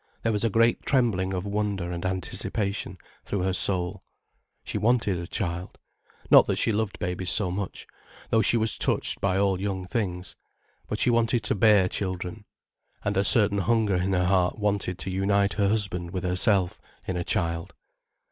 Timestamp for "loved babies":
6.71-7.29